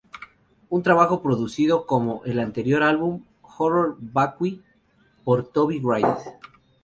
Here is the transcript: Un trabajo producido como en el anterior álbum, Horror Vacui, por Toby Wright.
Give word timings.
Un 0.71 0.81
trabajo 0.81 1.21
producido 1.21 1.85
como 1.85 2.23
en 2.25 2.31
el 2.31 2.39
anterior 2.39 2.81
álbum, 2.81 3.23
Horror 3.43 3.97
Vacui, 3.99 4.63
por 5.23 5.45
Toby 5.49 5.79
Wright. 5.79 6.07